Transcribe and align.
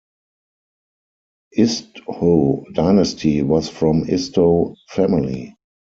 Isdhoo 1.55 2.63
Dynasty 2.73 3.43
was 3.43 3.69
from 3.69 4.05
Isdhoo 4.09 4.75
Family. 4.89 5.55